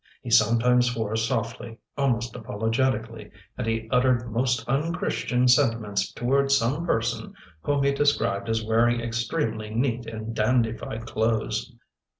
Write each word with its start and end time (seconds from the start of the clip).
He 0.23 0.31
sometimes 0.31 0.89
swore 0.89 1.15
softly, 1.15 1.77
almost 1.95 2.35
apologetically, 2.35 3.29
and 3.55 3.67
he 3.67 3.87
uttered 3.91 4.31
most 4.31 4.67
unchristian 4.67 5.47
sentiments 5.47 6.11
toward 6.11 6.51
some 6.51 6.87
person 6.87 7.35
whom 7.61 7.83
he 7.83 7.91
described 7.93 8.49
as 8.49 8.65
wearing 8.65 8.99
extremely 8.99 9.69
neat 9.69 10.07
and 10.07 10.35
dandified 10.35 11.05
clothes. 11.05 11.71